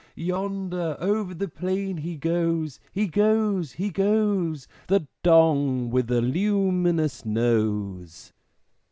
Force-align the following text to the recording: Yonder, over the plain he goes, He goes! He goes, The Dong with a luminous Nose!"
Yonder, 0.15 0.97
over 0.99 1.31
the 1.31 1.47
plain 1.47 1.97
he 1.97 2.17
goes, 2.17 2.79
He 2.91 3.05
goes! 3.05 3.73
He 3.73 3.91
goes, 3.91 4.67
The 4.87 5.07
Dong 5.21 5.91
with 5.91 6.09
a 6.09 6.21
luminous 6.21 7.23
Nose!" 7.23 8.33